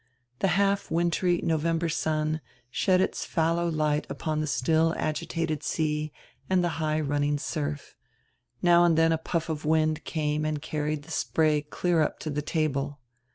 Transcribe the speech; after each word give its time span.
The 0.39 0.47
half 0.57 0.89
wintery 0.89 1.41
November 1.43 1.87
sun 1.87 2.41
shed 2.71 3.01
its 3.01 3.23
fallow 3.23 3.67
light 3.69 4.07
upon 4.09 4.41
the 4.41 4.47
still 4.47 4.95
agitated 4.97 5.61
sea 5.61 6.11
and 6.49 6.63
the 6.63 6.81
high 6.81 6.99
running 6.99 7.37
surf. 7.37 7.95
Now 8.63 8.83
and 8.83 8.97
then 8.97 9.11
a 9.11 9.19
puff 9.19 9.47
of 9.47 9.63
wind 9.63 10.03
came 10.03 10.43
and 10.43 10.59
carried 10.59 11.03
the 11.03 11.11
spray 11.11 11.61
clear 11.61 12.01
up 12.01 12.17
to 12.21 12.31
die 12.31 12.41
table. 12.41 12.97